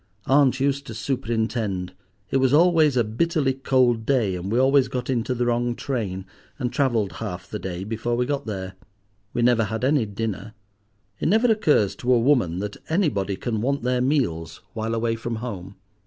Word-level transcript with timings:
Aunt 0.25 0.59
used 0.59 0.87
to 0.87 0.95
superintend. 0.95 1.93
It 2.31 2.37
was 2.37 2.53
always 2.53 2.97
a 2.97 3.03
bitterly 3.03 3.53
cold 3.53 4.03
day, 4.03 4.35
and 4.35 4.51
we 4.51 4.57
always 4.59 4.87
got 4.87 5.11
into 5.11 5.35
the 5.35 5.45
wrong 5.45 5.75
train, 5.75 6.25
and 6.57 6.73
travelled 6.73 7.11
half 7.21 7.47
the 7.47 7.59
day 7.59 7.83
before 7.83 8.15
we 8.15 8.25
got 8.25 8.47
there. 8.47 8.73
We 9.31 9.43
never 9.43 9.65
had 9.65 9.83
any 9.83 10.07
dinner. 10.07 10.55
It 11.19 11.27
never 11.27 11.51
occurs 11.51 11.95
to 11.97 12.11
a 12.15 12.19
woman 12.19 12.57
that 12.57 12.77
anybody 12.89 13.35
can 13.35 13.61
want 13.61 13.83
their 13.83 14.01
meals 14.01 14.63
while 14.73 14.95
away 14.95 15.17
from 15.17 15.35
home. 15.35 15.75